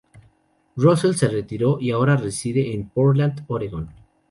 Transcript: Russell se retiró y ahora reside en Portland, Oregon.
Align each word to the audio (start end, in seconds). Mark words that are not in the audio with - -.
Russell 0.77 1.13
se 1.15 1.27
retiró 1.27 1.77
y 1.79 1.91
ahora 1.91 2.17
reside 2.17 2.73
en 2.73 2.89
Portland, 2.89 3.45
Oregon. 3.47 3.93